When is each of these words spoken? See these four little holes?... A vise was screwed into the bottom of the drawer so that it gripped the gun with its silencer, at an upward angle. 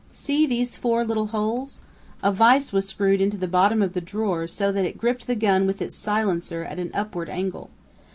See 0.11 0.47
these 0.47 0.77
four 0.77 1.05
little 1.05 1.27
holes?... 1.27 1.79
A 2.23 2.31
vise 2.31 2.73
was 2.73 2.87
screwed 2.87 3.21
into 3.21 3.37
the 3.37 3.47
bottom 3.47 3.83
of 3.83 3.93
the 3.93 4.01
drawer 4.01 4.47
so 4.47 4.71
that 4.71 4.83
it 4.83 4.97
gripped 4.97 5.27
the 5.27 5.35
gun 5.35 5.67
with 5.67 5.79
its 5.79 5.95
silencer, 5.95 6.63
at 6.63 6.79
an 6.79 6.89
upward 6.95 7.29
angle. 7.29 7.69